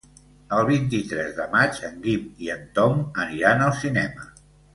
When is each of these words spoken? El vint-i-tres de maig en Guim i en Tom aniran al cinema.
El 0.59 0.63
vint-i-tres 0.69 1.29
de 1.39 1.45
maig 1.51 1.77
en 1.89 1.99
Guim 2.07 2.25
i 2.47 2.49
en 2.55 2.65
Tom 2.79 3.05
aniran 3.27 3.63
al 3.69 3.79
cinema. 3.83 4.29